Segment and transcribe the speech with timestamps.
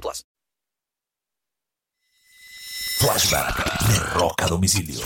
[0.00, 0.24] plus.
[2.98, 5.00] Flashback de Rock a Domicilio.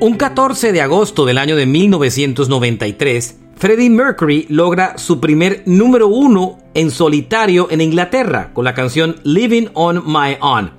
[0.00, 6.58] Un 14 de agosto del año de 1993, Freddie Mercury logra su primer número uno
[6.74, 10.70] en solitario en Inglaterra con la canción Living on My Own.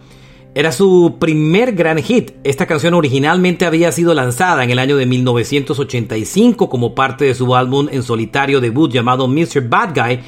[0.54, 2.32] Era su primer gran hit.
[2.44, 7.56] Esta canción originalmente había sido lanzada en el año de 1985 como parte de su
[7.56, 9.68] álbum en solitario debut llamado Mr.
[9.68, 10.20] Bad Guy,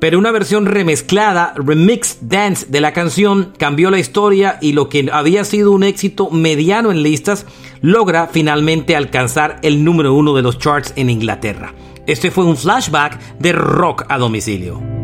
[0.00, 5.08] pero una versión remezclada, remix dance de la canción cambió la historia y lo que
[5.12, 7.46] había sido un éxito mediano en listas
[7.80, 11.74] logra finalmente alcanzar el número uno de los charts en Inglaterra.
[12.06, 14.97] Este fue un flashback de rock a domicilio.